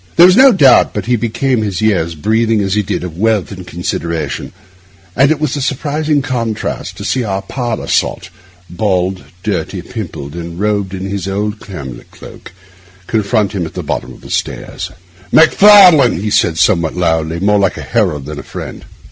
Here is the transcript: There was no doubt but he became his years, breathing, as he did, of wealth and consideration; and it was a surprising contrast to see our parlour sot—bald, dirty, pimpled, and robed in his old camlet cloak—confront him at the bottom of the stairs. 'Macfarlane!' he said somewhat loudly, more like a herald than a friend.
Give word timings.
There 0.15 0.25
was 0.25 0.35
no 0.35 0.51
doubt 0.51 0.95
but 0.95 1.05
he 1.05 1.15
became 1.15 1.61
his 1.61 1.79
years, 1.79 2.15
breathing, 2.15 2.59
as 2.61 2.73
he 2.73 2.81
did, 2.81 3.03
of 3.03 3.19
wealth 3.19 3.51
and 3.51 3.67
consideration; 3.67 4.51
and 5.15 5.29
it 5.29 5.39
was 5.39 5.55
a 5.55 5.61
surprising 5.61 6.23
contrast 6.23 6.97
to 6.97 7.05
see 7.05 7.23
our 7.23 7.43
parlour 7.43 7.85
sot—bald, 7.85 9.23
dirty, 9.43 9.83
pimpled, 9.83 10.33
and 10.33 10.59
robed 10.59 10.95
in 10.95 11.05
his 11.05 11.27
old 11.27 11.59
camlet 11.59 12.09
cloak—confront 12.09 13.51
him 13.51 13.67
at 13.67 13.75
the 13.75 13.83
bottom 13.83 14.11
of 14.11 14.21
the 14.21 14.31
stairs. 14.31 14.89
'Macfarlane!' 15.31 16.19
he 16.19 16.31
said 16.31 16.57
somewhat 16.57 16.95
loudly, 16.97 17.39
more 17.39 17.59
like 17.59 17.77
a 17.77 17.83
herald 17.83 18.25
than 18.25 18.39
a 18.39 18.41
friend. 18.41 18.85